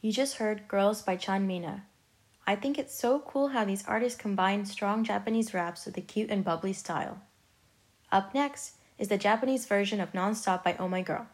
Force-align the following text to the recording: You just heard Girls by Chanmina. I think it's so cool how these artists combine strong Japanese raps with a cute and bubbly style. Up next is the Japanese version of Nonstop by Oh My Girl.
You 0.00 0.12
just 0.12 0.36
heard 0.36 0.68
Girls 0.68 1.02
by 1.02 1.16
Chanmina. 1.16 1.82
I 2.46 2.54
think 2.54 2.78
it's 2.78 2.94
so 2.94 3.18
cool 3.20 3.48
how 3.48 3.64
these 3.64 3.86
artists 3.86 4.18
combine 4.18 4.64
strong 4.66 5.02
Japanese 5.02 5.52
raps 5.52 5.84
with 5.84 5.96
a 5.96 6.00
cute 6.00 6.30
and 6.30 6.44
bubbly 6.44 6.72
style. 6.72 7.22
Up 8.12 8.34
next 8.34 8.76
is 8.98 9.08
the 9.08 9.18
Japanese 9.18 9.66
version 9.66 10.00
of 10.00 10.12
Nonstop 10.12 10.62
by 10.62 10.76
Oh 10.78 10.88
My 10.88 11.02
Girl. 11.02 11.26